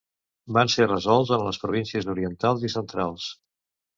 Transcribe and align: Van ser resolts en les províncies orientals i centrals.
Van 0.55 0.71
ser 0.75 0.87
resolts 0.87 1.33
en 1.37 1.43
les 1.47 1.59
províncies 1.65 2.09
orientals 2.15 2.65
i 2.69 2.73
centrals. 2.79 3.29